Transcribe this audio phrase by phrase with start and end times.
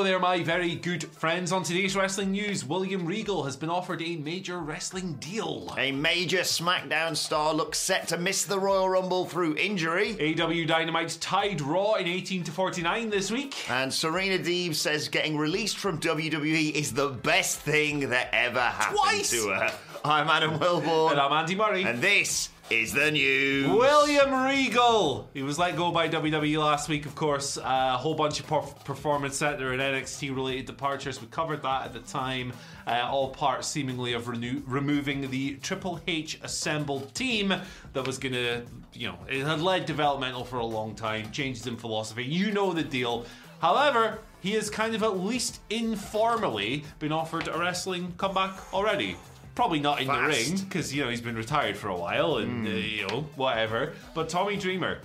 [0.00, 1.52] Hello there, my very good friends.
[1.52, 5.74] On today's wrestling news, William Regal has been offered a major wrestling deal.
[5.76, 10.12] A major SmackDown star looks set to miss the Royal Rumble through injury.
[10.14, 13.70] AW Dynamite's tied Raw in 18 to 49 this week.
[13.70, 19.00] And Serena Deeb says getting released from WWE is the best thing that ever happened
[19.00, 19.30] Twice.
[19.32, 19.70] to her.
[20.02, 21.10] I'm Adam Wilbourn.
[21.10, 21.84] And I'm Andy Murray.
[21.84, 23.66] And this is the news.
[23.68, 25.28] William Regal.
[25.34, 27.56] He was let go by WWE last week, of course.
[27.56, 31.20] A whole bunch of perf- performance center and NXT related departures.
[31.20, 32.52] We covered that at the time.
[32.86, 37.52] Uh, all part seemingly of renew- removing the Triple H assembled team
[37.92, 38.62] that was going to,
[38.94, 42.24] you know, it had led developmental for a long time, changes in philosophy.
[42.24, 43.26] You know the deal.
[43.60, 49.16] However, he has kind of at least informally been offered a wrestling comeback already.
[49.60, 52.66] Probably not in the ring because you know he's been retired for a while and
[52.66, 53.92] uh, you know whatever.
[54.14, 55.00] But Tommy Dreamer.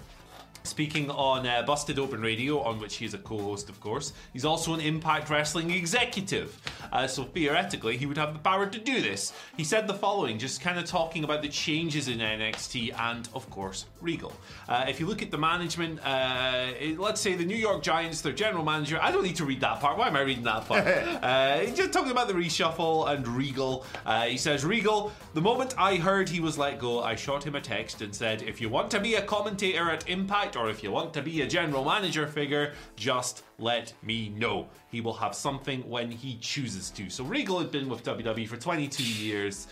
[0.66, 4.14] Speaking on uh, Busted Open Radio, on which he is a co host, of course,
[4.34, 6.60] he's also an Impact Wrestling executive.
[6.92, 9.32] Uh, so theoretically, he would have the power to do this.
[9.58, 13.50] He said the following, just kind of talking about the changes in NXT and, of
[13.50, 14.34] course, Regal.
[14.68, 18.22] Uh, if you look at the management, uh, it- let's say the New York Giants,
[18.22, 19.98] their general manager, I don't need to read that part.
[19.98, 20.86] Why am I reading that part?
[21.24, 23.86] uh, he's just talking about the reshuffle and Regal.
[24.06, 27.56] Uh, he says, Regal, the moment I heard he was let go, I shot him
[27.56, 30.84] a text and said, if you want to be a commentator at Impact or if
[30.84, 34.68] you want to be a general manager figure, just let me know.
[34.90, 37.10] He will have something when he chooses to.
[37.10, 39.68] So Regal had been with WWE for 22 years.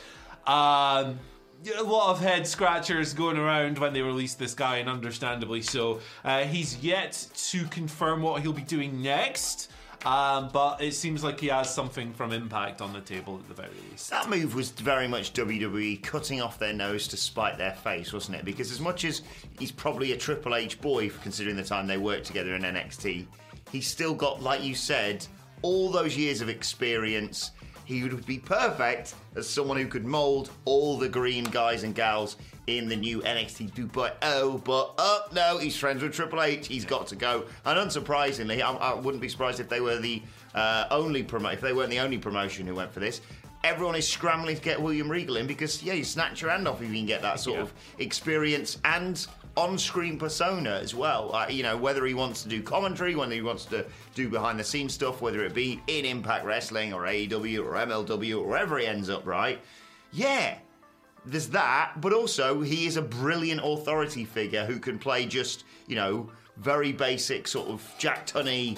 [0.45, 1.19] Um,
[1.77, 6.01] a lot of head scratchers going around when they released this guy, and understandably so.
[6.23, 9.71] Uh, he's yet to confirm what he'll be doing next.
[10.05, 13.53] Um, but it seems like he has something from Impact on the table at the
[13.53, 14.09] very least.
[14.09, 18.37] That move was very much WWE cutting off their nose to spite their face, wasn't
[18.37, 18.45] it?
[18.45, 19.21] Because as much as
[19.59, 23.25] he's probably a Triple H boy, considering the time they worked together in NXT,
[23.71, 25.25] he's still got, like you said,
[25.61, 27.51] all those years of experience.
[27.93, 32.37] He would be perfect as someone who could mold all the green guys and gals
[32.65, 34.63] in the new NXT 2.0.
[34.63, 36.67] But oh no, he's friends with Triple H.
[36.67, 37.45] He's got to go.
[37.65, 40.23] And unsurprisingly, I, I wouldn't be surprised if they were the
[40.55, 43.21] uh, only promo- if they weren't the only promotion who went for this.
[43.63, 46.81] Everyone is scrambling to get William Regal in because yeah, you snatch your hand off
[46.81, 47.63] if you can get that sort Yeah.
[47.63, 51.33] of experience and on-screen persona as well.
[51.33, 54.93] Uh, you know, whether he wants to do commentary, whether he wants to do behind-the-scenes
[54.93, 59.09] stuff, whether it be in Impact Wrestling or AEW or MLW or wherever he ends
[59.09, 59.59] up, right?
[60.11, 60.57] Yeah,
[61.25, 65.95] there's that, but also he is a brilliant authority figure who can play just, you
[65.95, 68.77] know, very basic sort of Jack Tunney.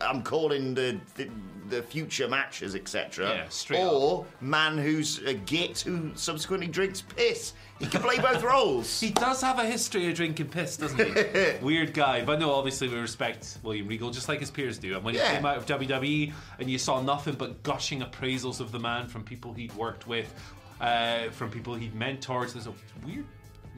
[0.00, 1.28] I'm calling the the,
[1.68, 3.46] the future matches, etc.
[3.70, 7.52] Yeah, Or man who's a git who subsequently drinks piss.
[7.78, 9.00] He can play both roles.
[9.06, 11.52] He does have a history of drinking piss, doesn't he?
[11.64, 12.24] Weird guy.
[12.24, 14.94] But no, obviously we respect William Regal just like his peers do.
[14.96, 15.28] And when Yeah.
[15.30, 19.06] he came out of WWE and you saw nothing but gushing appraisals of the man
[19.06, 20.34] from people he'd worked with,
[20.80, 22.74] uh, from people he'd mentored, there's a
[23.06, 23.24] weird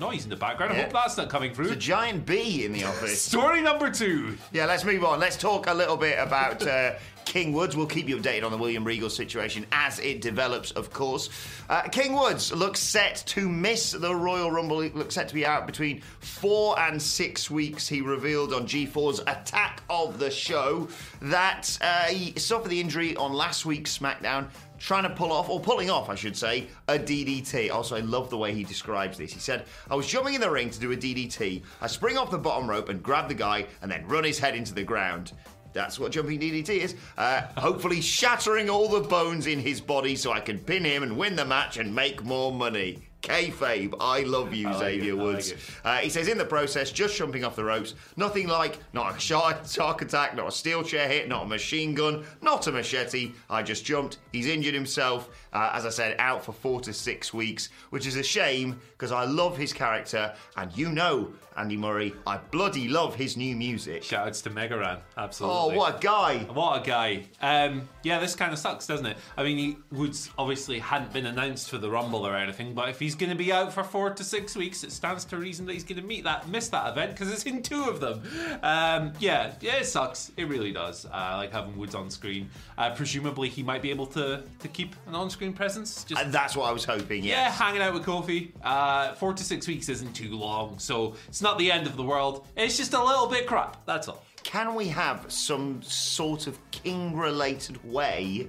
[0.02, 0.72] noise in the background.
[0.72, 0.82] I Yeah.
[0.84, 1.66] hope that's not coming through.
[1.66, 3.22] It's a giant bee in the office.
[3.32, 4.36] Story number two.
[4.52, 5.20] Yeah, let's move on.
[5.20, 6.94] Let's talk a little bit about uh,
[7.24, 7.76] King Woods.
[7.76, 11.30] We'll keep you updated on the William Regal situation as it develops, of course.
[11.70, 14.80] Uh, King Woods looks set to miss the Royal Rumble.
[14.80, 17.86] He looks set to be out between four and six weeks.
[17.86, 20.88] He revealed on G4's Attack of the Show
[21.22, 24.48] that uh, he suffered the injury on last week's SmackDown.
[24.82, 27.70] Trying to pull off, or pulling off, I should say, a DDT.
[27.70, 29.32] Also, I love the way he describes this.
[29.32, 31.62] He said, I was jumping in the ring to do a DDT.
[31.80, 34.56] I spring off the bottom rope and grab the guy and then run his head
[34.56, 35.34] into the ground.
[35.72, 36.96] That's what jumping DDT is.
[37.16, 41.16] Uh, hopefully, shattering all the bones in his body so I can pin him and
[41.16, 42.98] win the match and make more money.
[43.22, 45.54] Kayfabe, I love you, like Xavier it, I like Woods.
[45.84, 49.20] Uh, he says, in the process, just jumping off the ropes, nothing like not a
[49.20, 53.32] shark, shark attack, not a steel chair hit, not a machine gun, not a machete.
[53.48, 54.18] I just jumped.
[54.32, 58.16] He's injured himself, uh, as I said, out for four to six weeks, which is
[58.16, 63.14] a shame because I love his character, and you know, Andy Murray, I bloody love
[63.14, 64.02] his new music.
[64.02, 65.58] Shoutouts to Mega Ran, absolutely.
[65.58, 66.38] Oh, what a guy!
[66.38, 67.24] What a guy.
[67.40, 69.16] Um, yeah, this kind of sucks, doesn't it?
[69.36, 72.98] I mean, he Woods obviously hadn't been announced for the Rumble or anything, but if
[72.98, 75.72] he's going to be out for four to six weeks, it stands to reason that
[75.72, 78.22] he's going to meet that, miss that event because it's in two of them.
[78.62, 80.32] Um, yeah, yeah, it sucks.
[80.36, 81.06] It really does.
[81.06, 82.48] Uh, like having Woods on screen.
[82.78, 86.04] Uh, presumably, he might be able to to keep an on-screen presence.
[86.04, 88.52] Just And that's what I was hoping, yeah, hanging out with Kofi.
[88.62, 92.02] Uh, four to six weeks isn't too long, so it's not the end of the
[92.02, 92.46] world.
[92.56, 93.84] It's just a little bit crap.
[93.86, 94.24] That's all.
[94.42, 98.48] Can we have some sort of king related way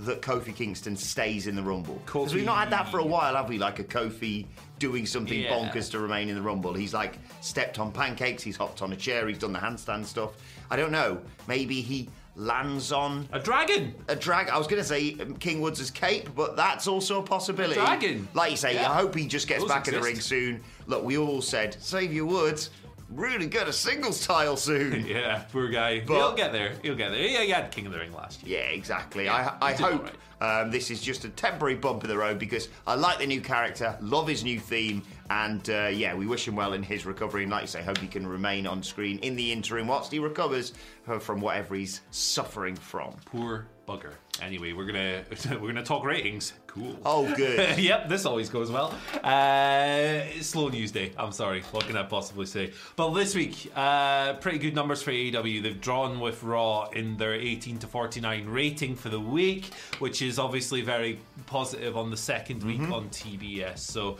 [0.00, 2.00] that Kofi Kingston stays in the Rumble?
[2.06, 3.58] Because we've not had that for a while, have we?
[3.58, 4.46] Like a Kofi
[4.78, 5.50] doing something Yeah.
[5.52, 6.72] bonkers to remain in the Rumble.
[6.74, 10.30] He's like stepped on pancakes, he's hopped on a chair, he's done the handstand stuff.
[10.70, 11.20] I don't know.
[11.48, 13.94] Maybe he lands on A dragon.
[14.08, 14.48] a drag.
[14.48, 17.78] I was going to say um, King Woods' cape, but that's also a possibility.
[17.78, 18.26] A dragon.
[18.34, 18.90] Like you say, Yeah.
[18.90, 20.62] I hope he just gets Those back in the ring soon.
[20.86, 22.70] Look, we all said, save your Woods,
[23.10, 25.06] really good a singles title soon.
[25.10, 26.00] Yeah, poor guy.
[26.00, 26.74] But- He'll get there.
[26.82, 27.20] He'll get there.
[27.26, 28.60] Yeah, he had King of the Ring last year.
[28.60, 29.24] Yeah, exactly.
[29.24, 30.08] Yeah, I, I hope
[30.40, 33.40] um, this is just a temporary bump in the road because I like the new
[33.40, 37.42] character, love his new theme, and uh, yeah, we wish him well in his recovery.
[37.42, 40.18] And like you say, hope he can remain on screen in the interim whilst he
[40.18, 40.72] recovers
[41.08, 43.14] uh, from whatever he's suffering from.
[43.26, 44.12] Poor bugger.
[44.40, 45.24] Anyway, we're gonna
[45.60, 46.52] we're gonna talk ratings.
[46.66, 46.96] Cool.
[47.04, 47.78] Oh, good.
[47.90, 48.94] yep, this always goes well.
[49.24, 51.12] Uh, slow news day.
[51.18, 51.62] I'm sorry.
[51.72, 52.72] What can I possibly say?
[52.94, 55.62] But this week, uh, pretty good numbers for AEW.
[55.62, 60.38] They've drawn with Raw in their 18 to 49 rating for the week, which is
[60.38, 63.78] obviously very positive on the 2nd week on TBS.
[63.78, 64.18] So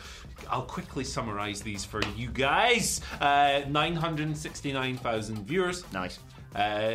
[0.49, 2.99] I'll quickly summarize these for you guys.
[3.21, 5.85] Uh, 969,000 viewers.
[5.93, 6.19] nice.
[6.55, 6.93] Uh,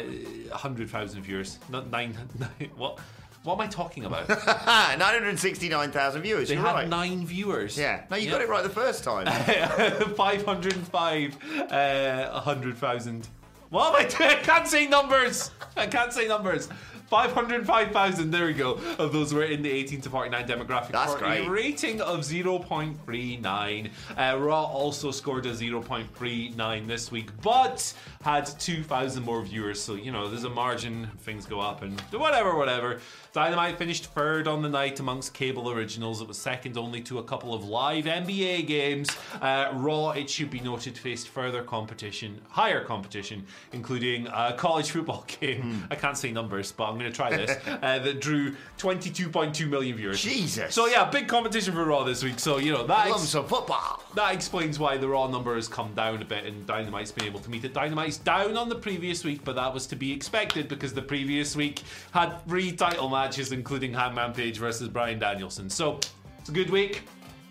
[0.51, 1.59] 100,000 viewers.
[1.71, 2.71] Not nine, nine.
[2.77, 2.99] What?
[3.43, 4.27] What am I talking about?
[4.49, 6.49] Ah, 969,000 viewers.
[6.49, 6.89] They had right.
[6.89, 7.79] nine viewers.
[7.79, 8.03] Yeah.
[8.11, 8.33] No, you Yeah.
[8.33, 9.27] got it right the first time.
[10.17, 11.37] 505,
[11.71, 13.29] uh, 100,000.
[13.71, 14.31] What am I doing?
[14.31, 15.51] I can't say numbers.
[15.77, 16.69] I can't say numbers.
[17.09, 20.93] 505,000, there we go, of those were in the 18 to 49 demographic.
[20.93, 21.47] That's for great.
[21.47, 23.91] A rating of 0.39.
[24.17, 27.93] Uh, Raw also scored a 0.39 this week, but
[28.23, 29.81] had 2,000 more viewers.
[29.81, 33.01] So, you know, there's a margin, things go up and whatever, whatever.
[33.41, 36.23] Dynamite finished third on the night amongst cable originals.
[36.23, 39.11] It was second only to a couple of live NBA games.
[39.43, 43.45] Uh, Raw, it should be noted, faced further competition, higher competition,
[43.75, 45.61] including a college football game.
[45.61, 45.93] Hmm.
[45.93, 47.51] I can't say numbers, but I'm going to try this.
[47.67, 50.23] uh, that drew 22.2 million viewers.
[50.23, 50.75] Jesus.
[50.75, 52.39] So yeah, big competition for Raw this week.
[52.39, 54.03] So you know that ex- some football.
[54.15, 57.41] that explains why the Raw number has come down a bit and Dynamite's been able
[57.41, 57.75] to meet it.
[57.75, 61.55] Dynamite's down on the previous week, but that was to be expected because the previous
[61.55, 65.69] week had three title matches, including Hangman Page versus Bryan Danielson.
[65.69, 66.01] So
[66.39, 67.03] it's a good week.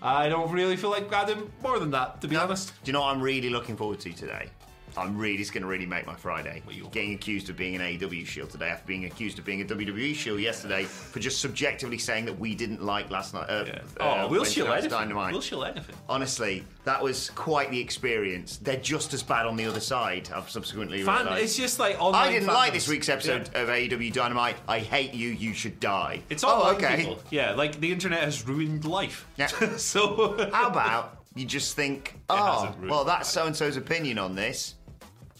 [0.01, 2.73] I don't really feel like adding more than that, to be honest.
[2.83, 4.49] Do you know what I'm really looking forward to today?
[4.97, 6.61] I'm really, it's going to really make my Friday.
[6.91, 10.15] Getting accused of being an AEW shield today after being accused of being a WWE
[10.15, 13.49] shield yesterday for just subjectively saying that we didn't like last night.
[13.49, 13.79] Uh, Yeah.
[13.99, 14.89] uh, Oh, we'll shield anything.
[14.89, 15.31] Dynamite.
[15.33, 15.95] We'll shield anything.
[16.07, 18.57] Honestly, that was quite the experience.
[18.57, 20.29] They're just as bad on the other side.
[20.33, 21.43] I've subsequently Fan, realised.
[21.43, 23.61] it's just like online I didn't like this week's episode Yeah.
[23.61, 24.55] of AEW Dynamite.
[24.67, 25.29] I hate you.
[25.29, 26.21] You should die.
[26.29, 26.97] It's all oh, okay.
[26.97, 27.19] people.
[27.31, 29.27] Yeah, like the internet has ruined life.
[29.37, 29.47] Yeah.
[29.77, 34.75] so How about you just think, oh, well, that's so and so's opinion on this.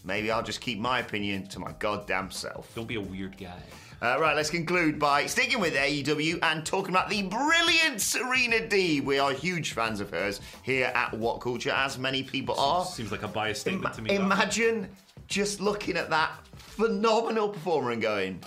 [0.06, 2.72] Maybe I'll just keep my opinion to my goddamn self.
[2.76, 3.58] don't be a weird guy.
[4.00, 9.00] Uh, right, let's conclude by sticking with AEW and talking about the brilliant Serena D.
[9.00, 12.84] We are huge fans of hers here at What Culture, as many people are.
[12.84, 14.14] Seems like a biased statement Ima- to me.
[14.14, 14.88] imagine
[15.28, 18.40] just looking at that phenomenal performer and going,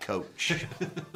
[0.00, 0.64] Coach.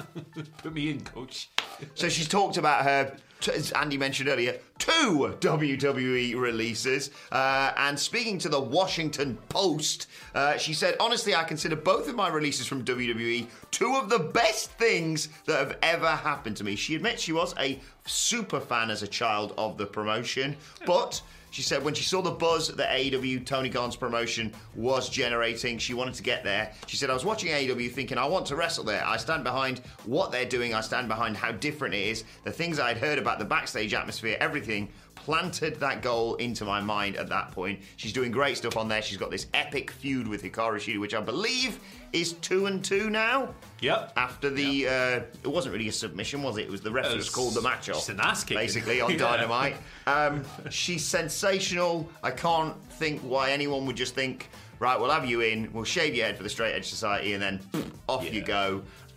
[0.63, 1.51] Put me in, coach.
[1.95, 3.17] So she's talked about her,
[3.49, 7.11] as Andy mentioned earlier, two WWE releases.
[7.31, 12.15] Uh, and speaking to the Washington Post, uh, she said, Honestly, I consider both of
[12.15, 16.77] my releases from WWE two of the best things that have ever happened to me.
[16.77, 21.21] She admits she was a super fan as a child of the promotion, but.
[21.55, 25.95] She said when she saw the buzz that AEW Tony Khan's promotion was generating, she
[25.95, 26.73] wanted to get there.
[26.89, 29.07] She said, I was watching AEW thinking, I want to wrestle there.
[29.07, 32.81] I stand behind what they're doing, I stand behind how different it is, the things
[32.81, 34.89] I'd heard about the backstage atmosphere, everything
[35.25, 37.81] planted that goal into my mind at that point.
[37.97, 39.01] She's doing great stuff on there.
[39.01, 41.81] She's got this epic feud with Hikaru Shida, which I believe
[42.13, 43.49] is two and two now.
[43.81, 44.13] Yep.
[44.19, 44.91] After the, uh,
[45.43, 46.63] it wasn't really a submission, was it?
[46.67, 47.97] It was the ref It was called the match off.
[47.97, 48.59] just an ass kicking.
[48.63, 49.17] Basically on Yeah.
[49.17, 49.77] Dynamite.
[50.07, 52.07] Um, she's sensational.
[52.23, 56.15] I can't think why anyone would just think, right, we'll have you in, we'll shave
[56.15, 57.61] your head for the Straight Edge Society, and then
[58.09, 58.43] off you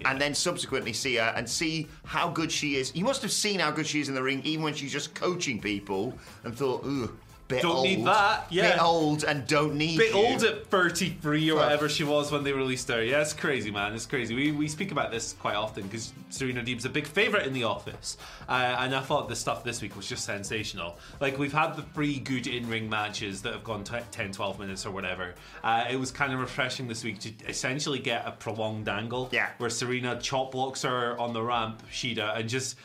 [0.01, 0.11] Yeah.
[0.11, 2.95] And then subsequently see her and see how good she is.
[2.95, 5.15] You must have seen how good she is in the ring, even when she's just
[5.15, 6.13] coaching people,
[6.43, 7.83] and thought, ooh, bit Don't old.
[7.85, 8.71] need that, yeah.
[8.73, 10.17] Bit old and don't need bit you.
[10.17, 11.63] old at 33 or Fuck.
[11.63, 13.01] whatever she was when they released her.
[13.03, 13.93] Yeah, it's crazy, man.
[13.93, 14.35] It's crazy.
[14.35, 17.63] We, we speak about this quite often because Serena Deeb's a big favourite in the
[17.63, 18.17] office.
[18.49, 20.97] Uh, and I thought the stuff this week was just sensational.
[21.21, 24.59] Like, we've had the three good in ring matches that have gone t- 10, 12
[24.59, 25.33] minutes or whatever.
[25.63, 29.49] Uh, it was kind of refreshing this week to essentially get a prolonged angle Yeah.
[29.57, 32.75] where Serena chop blocks her on the ramp, Shida, and just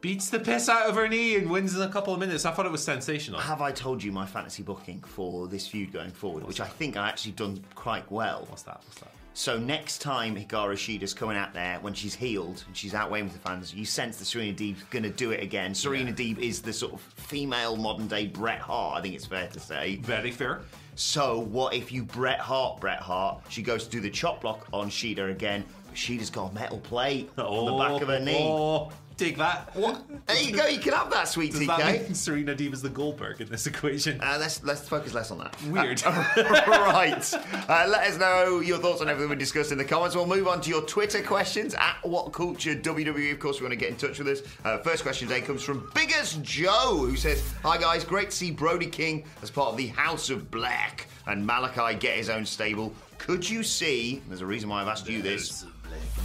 [0.00, 2.44] beats the piss out of her knee and wins in a couple of minutes.
[2.44, 3.40] I thought it was sensational.
[3.40, 6.96] Have I told you my fantasy booking for this feud going forward, which I think
[6.96, 8.46] I actually done quite well?
[8.48, 8.80] What's that?
[8.86, 9.12] What's that?
[9.32, 13.26] So next time Hikaru Shida's coming out there, when she's healed and she's out weighing
[13.26, 15.72] with the fans, you sense that Serena Deeb's going to do it again.
[15.74, 19.46] Serena Deeb is the sort of female modern day Bret Hart, I think it's fair
[19.48, 19.96] to say.
[20.02, 20.62] Very fair.
[20.96, 23.40] So what if you Bret Hart, Bret Hart?
[23.48, 26.78] She goes to do the chop block on Shida again, but Shida's got a metal
[26.78, 28.46] plate on the back of her knee.
[28.46, 29.74] Oh, take that.
[29.76, 30.02] What?
[30.26, 30.66] There you go.
[30.66, 33.66] You can have that, sweet Does that mean Serena Deeb is the Goldberg in this
[33.66, 34.20] equation?
[34.20, 35.56] Uh, let's let's focus less on that.
[35.68, 36.02] Weird.
[36.04, 36.24] Uh,
[36.66, 37.34] right.
[37.68, 40.16] Uh, let us know your thoughts on everything we discussed in the comments.
[40.16, 43.32] We'll move on to your Twitter questions at What Culture WWE.
[43.32, 44.42] Of course, we want to get in touch with us.
[44.64, 48.50] Uh, first question today comes from Biggest Joe, who says, "Hi guys, great to see
[48.50, 52.92] Brody King as part of the House of Black and Malakai get his own stable.
[53.18, 54.22] Could you see?
[54.28, 55.64] There's a reason why I've asked you this.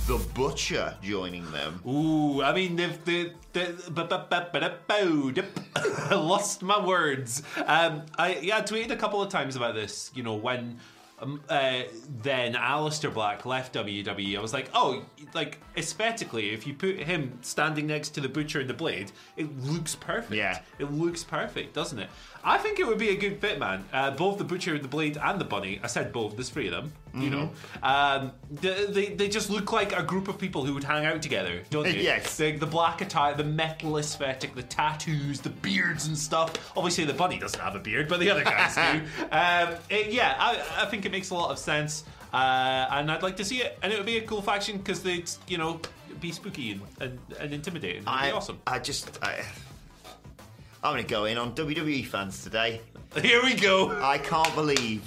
[0.08, 1.82] The Butcher joining them.
[1.88, 3.76] Ooh, I mean, they've the the
[6.12, 7.42] lost my words.
[7.66, 10.12] Um, I yeah, I tweeted a couple of times about this.
[10.14, 10.80] You know, when
[11.20, 11.84] um, uh,
[12.22, 17.40] then Aleister Black left WWE, I was like, oh, like aesthetically, if you put him
[17.42, 20.34] standing next to the Butcher and the Blade, it looks perfect.
[20.34, 20.62] Yeah.
[20.78, 22.10] it looks perfect, doesn't it?
[22.48, 23.84] I think it would be a good fit, man.
[23.92, 25.80] Uh, both the Butcher, with the Blade, and the Bunny.
[25.82, 26.36] I said both.
[26.36, 26.94] There's three of them.
[27.18, 27.50] You know,
[27.82, 31.22] um, they, they they just look like a group of people who would hang out
[31.22, 32.02] together, don't they?
[32.02, 32.36] Yes.
[32.36, 36.74] The, the black attire, the metal aesthetic, the tattoos, the beards and stuff.
[36.76, 39.02] Obviously, the bunny doesn't have a beard, but the other guys do.
[39.32, 42.36] Um, it- yeah, I, I think it makes a lot of sense, uh,
[42.92, 43.80] and I'd like to see it.
[43.82, 45.80] And it would be a cool faction because they'd, you know,
[46.20, 47.98] be spooky and, and, and intimidating.
[48.04, 48.60] It'd I, be awesome.
[48.68, 49.24] I just.
[49.24, 49.42] I,
[50.86, 52.80] I'm going to go in on WWE fans today.
[53.20, 53.90] Here we go.
[54.04, 55.04] I can't believe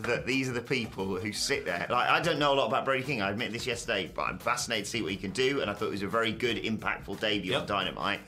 [0.00, 1.86] that these are the people who sit there.
[1.88, 3.22] Like, I don't know a lot about Brody King.
[3.22, 5.62] I admit this yesterday, but I'm fascinated to see what he can do.
[5.62, 8.20] And I thought it was a very good, impactful debut on Dynamite.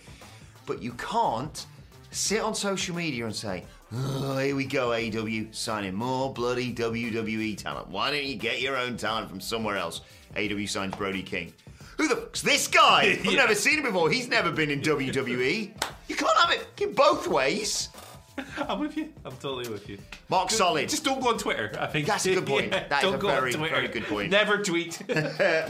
[0.65, 1.67] But you can't
[2.11, 7.59] sit on social media and say, "Oh, here we go, AW, signing more bloody WWE
[7.59, 7.89] talent.
[7.89, 10.01] Why don't you get your own talent from somewhere else?"
[10.39, 11.53] AW signs Brody King.
[11.97, 13.03] Who the fuck's this guy?
[13.19, 13.33] I've Yeah.
[13.37, 14.11] never seen him before.
[14.11, 15.73] He's never been in WWE.
[16.09, 17.89] You can't have it in both ways.
[18.69, 19.13] I'm with you.
[19.25, 19.97] I'm totally with you.
[20.29, 20.89] Mark Solid.
[20.89, 21.71] Just don't go on Twitter.
[21.79, 22.73] I think That's a good point.
[22.73, 24.31] That is don't a very, very good point.
[24.31, 25.01] Never tweet.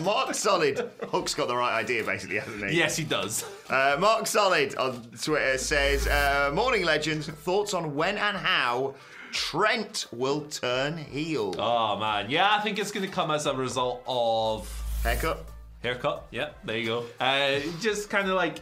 [0.01, 0.91] Mark Solid.
[1.11, 2.79] Hook's got the right idea, basically, hasn't he?
[2.79, 3.45] yes, he does.
[3.69, 7.29] Uh, Mark Solid on Twitter says, uh, "Morning legends.
[7.29, 8.95] Thoughts on when and how
[9.31, 11.55] Trent will turn heel?
[11.59, 14.67] Oh man, yeah, I think it's going to come as a result of
[15.03, 15.45] Haircut.
[15.85, 16.27] Haircut.
[16.31, 17.05] Yeah, there you go.
[17.21, 18.59] Uh, just kind of like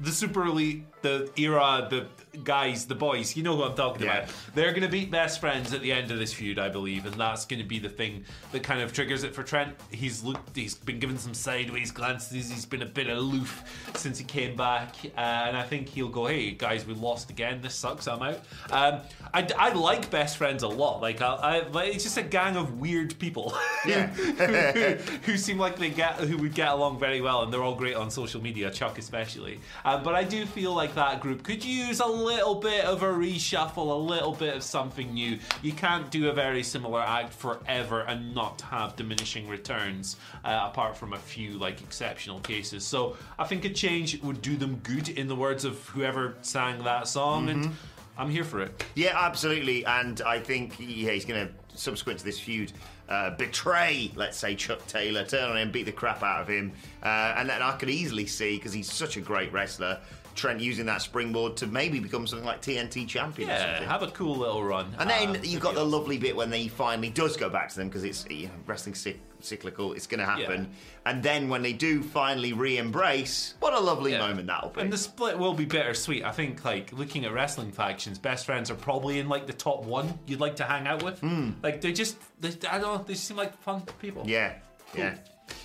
[0.00, 2.06] the super elite, the era, the
[2.44, 3.36] guys, the boys.
[3.36, 4.18] You know who I'm talking Yeah.
[4.20, 4.34] about.
[4.54, 7.14] They're going to be best friends at the end of this feud, I believe, and
[7.14, 9.74] that's going to be the thing that kind of triggers it for Trent.
[9.90, 12.50] He's looked, he's been given some sideways glances.
[12.50, 13.62] He's been a bit aloof
[13.96, 17.60] since he came back, uh, and I think he'll go, "Hey guys, we lost again.
[17.60, 18.08] This sucks.
[18.08, 18.40] I'm out."
[18.70, 19.00] Um,
[19.34, 21.02] I, I like best friends a lot.
[21.02, 23.54] Like, I, I, like, it's just a gang of weird people.
[23.84, 24.06] Yeah.
[24.06, 27.74] who, who seem like they get who would get along very well, and they're all
[27.74, 29.58] great on social media, Chuck especially.
[29.84, 33.06] Um, but I do feel like that group could use a little bit of a
[33.06, 35.38] reshuffle, a little bit of something new.
[35.62, 40.96] You can't do a very similar act forever and not have diminishing returns, uh, apart
[40.96, 42.84] from a few like exceptional cases.
[42.84, 46.82] So I think a change would do them good, in the words of whoever sang
[46.84, 47.72] that song, and
[48.18, 48.84] I'm here for it.
[48.94, 49.84] Yeah, absolutely.
[49.86, 52.72] And I think yeah, he's going to, subsequent to this feud,
[53.08, 56.72] uh, betray, let's say, Chuck Taylor, turn on him, beat the crap out of him.
[57.02, 59.98] Uh, and then I could easily see, because he's such a great wrestler,
[60.34, 63.88] Trent using that springboard to maybe become something like TNT champion or Yeah, something.
[63.88, 64.94] have a cool little run.
[64.98, 65.92] And then Uh, you've got the awesome.
[65.92, 68.94] lovely bit when he finally does go back to them because it's you know, wrestling
[68.94, 69.92] cyc- cyclical.
[69.92, 70.70] It's going to happen.
[71.04, 74.18] And then when they do finally re-embrace, what a lovely Yeah.
[74.18, 74.80] moment that'll be.
[74.80, 76.24] And the split will be bittersweet.
[76.24, 79.82] I think, like looking at wrestling factions, best friends are probably in like the top
[79.84, 81.22] one you'd like to hang out with.
[81.62, 84.22] Like they just, they, I don't know, they seem like fun people.
[84.26, 84.54] Yeah,
[84.96, 85.16] yeah.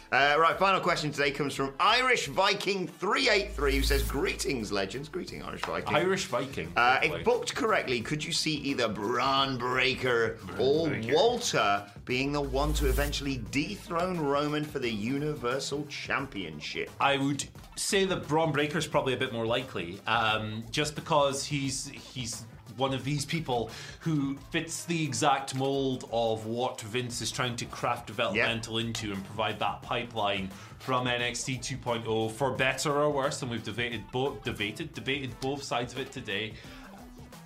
[0.09, 4.71] Uh, right, final question today comes from Irish Viking three eight three, who says, "Greetings,
[4.71, 5.09] legends.
[5.09, 5.95] Greeting, Irish Viking.
[5.95, 6.71] Irish Viking.
[6.77, 12.71] Uh, if booked correctly, could you see either Bron Breakker or Walter being the one
[12.75, 16.89] to eventually dethrone Roman for the Universal Championship?
[17.01, 17.43] I would
[17.75, 22.45] say that Bron Breakker's probably a bit more likely, um, just because he's he's
[22.77, 23.69] one of these people
[23.99, 29.23] who fits the exact mold of what Vince is trying to craft developmental into and
[29.25, 33.41] provide that pipeline from NXT 2.0 for better or worse.
[33.41, 36.53] And we've debated both debated debated both sides of it today.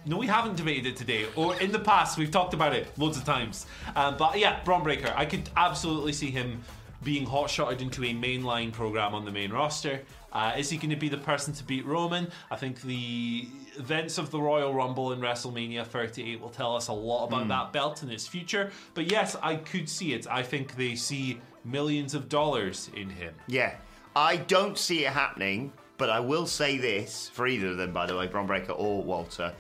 [0.05, 1.27] No, we haven't debated it today.
[1.35, 3.67] Or in the past, we've talked about it loads of times.
[3.95, 6.63] Um, but yeah, Bron Breakker, I could absolutely see him
[7.03, 10.01] being hot shotted into a mainline program on the main roster.
[10.31, 12.31] Uh, is he going to be the person to beat Roman?
[12.49, 13.47] I think the
[13.77, 17.49] events of the Royal Rumble and WrestleMania 38 will tell us a lot about hmm.
[17.49, 18.71] that belt and its future.
[18.93, 20.27] But yes, I could see it.
[20.29, 23.33] I think they see millions of dollars in him.
[23.47, 23.75] Yeah,
[24.15, 28.05] I don't see it happening, but I will say this for either of them, by
[28.05, 29.53] the way, Bron Breakker or Walter.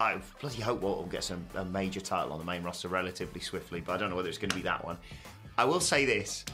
[0.00, 3.80] I bloody hope Walter gets a, a major title on the main roster relatively swiftly,
[3.80, 4.98] but I don't know whether it's going to be that one.
[5.56, 6.44] I will say this.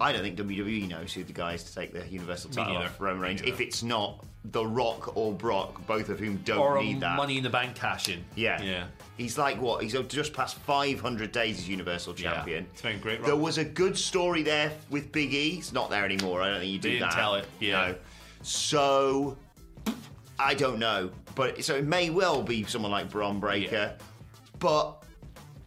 [0.00, 3.00] I don't think WWE knows who the guy is to take the Universal title off
[3.00, 3.42] Roman Reigns.
[3.42, 7.16] If it's not The Rock or Brock, both of whom don't Or need that.
[7.16, 8.24] Money in the Bank cash in.
[8.34, 8.62] Yeah.
[8.62, 8.86] Yeah.
[9.16, 9.82] He's like what?
[9.82, 12.34] He's just past 500 days as Universal Yeah.
[12.34, 12.66] Champion.
[12.72, 15.56] It's been a great There was a good story there with Big E.
[15.58, 16.40] It's not there anymore.
[16.40, 17.14] I don't think you do didn't that.
[17.16, 17.88] tell it, yeah.
[17.88, 17.94] No.
[18.42, 19.36] So
[20.38, 23.96] I don't know, but so it may well be someone like Bron Breakker,
[24.60, 25.02] but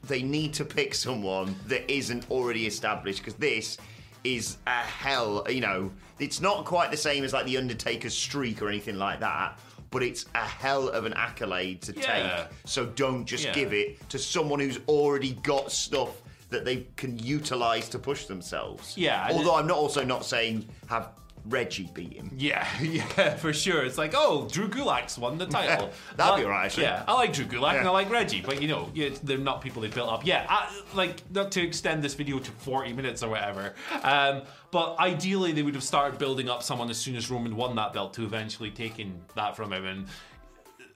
[0.07, 3.77] they need to pick someone that isn't already established because this
[4.23, 5.45] is a hell.
[5.49, 9.19] You know, it's not quite the same as like the Undertaker's streak or anything like
[9.21, 9.59] that.
[9.89, 12.45] But it's a hell of an accolade to Yeah.
[12.47, 12.47] take.
[12.65, 13.53] So don't just Yeah.
[13.53, 18.93] give it to someone who's already got stuff that they can utilize to push themselves.
[18.97, 21.09] Yeah, Although I'm not also not saying have
[21.45, 22.31] Reggie beat him.
[22.35, 23.83] Yeah, yeah, for sure.
[23.85, 25.91] It's like, oh, Drew Gulak's won the title.
[26.15, 26.83] That'd be alright, actually.
[26.83, 28.89] Yeah, I like Drew Gulak and I like Reggie, but you know,
[29.23, 30.25] they're not people they built up.
[30.25, 34.97] Yeah, I, like not to extend this video to 40 minutes or whatever, um, but
[34.99, 38.13] ideally they would have started building up someone as soon as Roman won that belt
[38.15, 40.07] to eventually taking that from him and.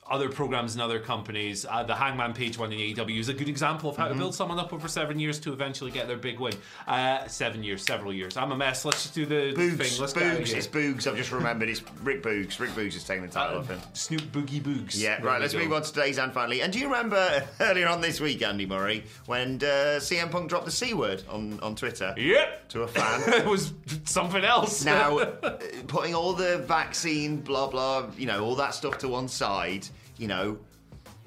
[0.08, 3.50] Other programs and other companies, uh, the Hangman Page one in AEW is a good
[3.50, 4.14] example of how Mm-hmm.
[4.14, 6.54] to build someone up over seven years to eventually get their big win.
[6.88, 8.38] Uh, seven years, several years.
[8.38, 8.86] I'm a mess.
[8.86, 10.00] Let's just do the Boogs, thing.
[10.00, 11.08] Let's get out of Boogs, it's Boogs.
[11.08, 12.60] I've just remembered it's Rick Boogs.
[12.60, 13.80] Rick Boogs is taking the title off him.
[13.94, 14.92] Snoop Boogie Boogs.
[14.96, 15.42] Yeah, There right.
[15.42, 15.60] Let's go.
[15.60, 16.62] move on to today's and finally.
[16.62, 20.66] And do you remember earlier on this week, Andy Murray, when uh, CM Punk dropped
[20.66, 22.70] the c word on on Twitter Yep.
[22.70, 23.24] to a fan?
[23.42, 24.86] it was something else.
[24.86, 29.28] now, uh, putting all the vaccine, blah blah, you know, all that stuff to one
[29.28, 30.58] side, you know,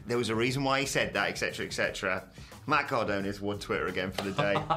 [0.06, 2.24] there was a reason why he said that, etc., etc.
[2.66, 4.54] Matt Cardona's won Twitter again for the day,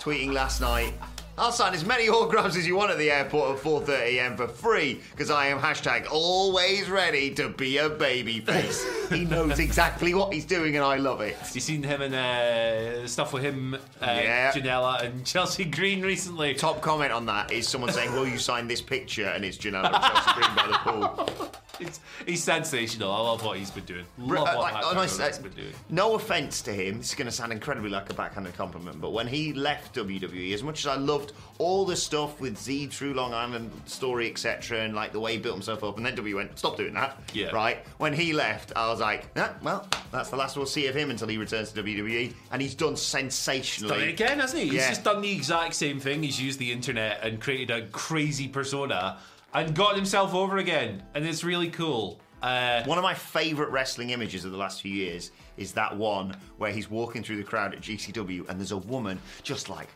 [0.00, 0.92] tweeting last night.
[1.38, 5.02] I'll sign as many autographs as you want at the airport at 4.30am for free
[5.10, 9.10] because I am hashtag always ready to be a babyface.
[9.14, 11.36] he knows exactly what he's doing and I love it.
[11.52, 14.50] you seen him and uh, stuff with him, uh, Yeah.
[14.52, 16.54] Janela and Chelsea Green recently.
[16.54, 19.26] Top comment on that is someone saying, will you sign this picture?
[19.26, 21.50] And it's Janela and Chelsea Green by the pool.
[21.80, 23.10] It's, he's sensational.
[23.12, 24.04] I love what he's been doing.
[24.18, 25.72] Love Uh, what like, honestly, Cardona's been doing.
[25.90, 29.12] no offense to him, this is going to sound incredibly like a backhanded compliment, but
[29.12, 33.14] when he left WWE, as much as I loved all the stuff with Z, True
[33.14, 36.34] Long Island story, etc., and like the way he built himself up, and then WWE
[36.34, 37.18] went, stop doing that.
[37.32, 37.48] Yeah.
[37.50, 37.78] Right?
[37.98, 41.10] When he left, I was like, nah, well, that's the last we'll see of him
[41.10, 43.94] until he returns to WWE, and he's done sensationally.
[43.94, 44.68] Done it again, hasn't he?
[44.68, 44.88] He's Yeah.
[44.88, 46.22] just done the exact same thing.
[46.22, 49.18] He's used the internet and created a crazy persona
[49.56, 51.02] and got himself over again.
[51.14, 52.20] And it's really cool.
[52.42, 56.36] Uh, One of my favourite wrestling images of the last few years is that one
[56.58, 59.88] where he's walking through the crowd at GCW and there's a woman just like.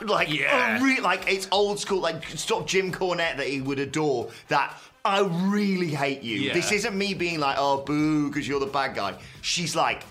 [0.00, 0.82] Like, Yeah.
[0.82, 4.30] re- like it's old school, like stop Jim Cornette that he would adore.
[4.48, 6.36] That I really hate you.
[6.38, 6.52] Yeah.
[6.52, 9.16] This isn't me being like, oh boo, because you're the bad guy.
[9.42, 10.02] She's like,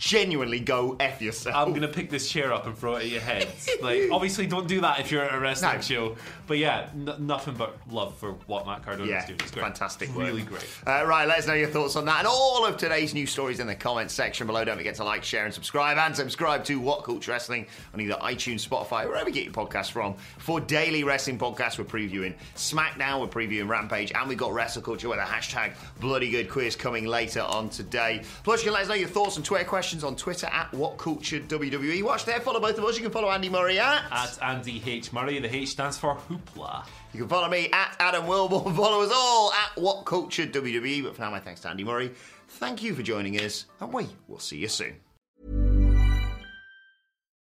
[0.00, 1.54] genuinely go f yourself.
[1.54, 3.46] I'm gonna pick this chair up and throw it at your head.
[3.82, 5.80] Like, obviously, don't do that if you're at a wrestling No.
[5.80, 6.16] show.
[6.46, 9.40] But yeah, n- nothing but love for what Matt Cardona's Yeah, doing.
[9.40, 9.62] It's great.
[9.62, 10.26] fantastic work.
[10.26, 10.66] really great.
[10.86, 13.58] Uh, right, let us know your thoughts on that and all of today's news stories
[13.58, 14.64] in the comments section below.
[14.64, 15.96] Don't forget to like, share, and subscribe.
[15.96, 19.90] And subscribe to What Culture Wrestling on either iTunes, Spotify, wherever you get your podcasts
[19.90, 20.14] from.
[20.38, 25.08] For daily wrestling podcasts, we're previewing SmackDown, we're previewing Rampage, and we've got Wrestle Culture
[25.08, 28.22] with a hashtag Bloody Good Quiz coming later on today.
[28.44, 30.96] Plus, you can let us know your thoughts and Twitter questions on Twitter at What
[30.96, 32.02] Culture WWE.
[32.02, 32.96] Watch there, follow both of us.
[32.96, 34.04] You can follow Andy Murray at.
[34.10, 35.12] At Andy H.
[35.12, 36.86] Murray, the H stands for Hoopla.
[37.12, 38.74] You can follow me at Adam Wilbourn.
[38.76, 41.02] Follow us all at What Culture WWE.
[41.02, 42.12] But for now, my thanks to Andy Murray.
[42.48, 44.96] Thank you for joining us, and we will see you soon.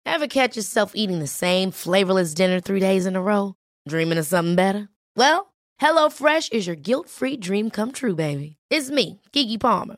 [0.06, 3.56] Ever catch yourself eating the same flavorless dinner three days in a row?
[3.88, 4.89] Dreaming of something better?
[5.15, 8.58] Well, HelloFresh is your guilt-free dream come true, baby.
[8.69, 9.97] It's me, Keke Palmer.